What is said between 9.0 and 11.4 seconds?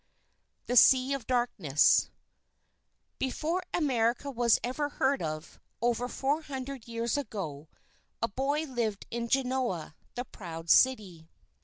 in Genoa the Proud City.